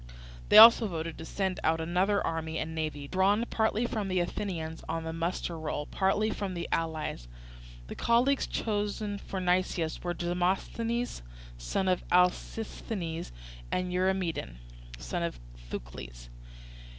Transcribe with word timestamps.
They 0.49 0.57
also 0.57 0.87
voted 0.87 1.19
to 1.19 1.25
send 1.25 1.59
out 1.63 1.79
another 1.79 2.25
army 2.25 2.57
and 2.57 2.73
navy, 2.73 3.07
drawn 3.07 3.45
partly 3.51 3.85
from 3.85 4.07
the 4.07 4.19
Athenians 4.19 4.83
on 4.89 5.03
the 5.03 5.13
muster 5.13 5.59
roll, 5.59 5.85
partly 5.85 6.31
from 6.31 6.55
the 6.55 6.67
allies. 6.71 7.27
The 7.85 7.93
colleagues 7.93 8.47
chosen 8.47 9.19
for 9.19 9.39
Nicias 9.39 10.01
were 10.03 10.15
Demosthenes, 10.15 11.21
son 11.55 11.87
of 11.87 12.03
Alcisthenes, 12.11 13.31
and 13.71 13.93
Eurymedon, 13.93 14.55
son 14.97 15.21
of 15.21 15.39
Thucles. 15.69 16.29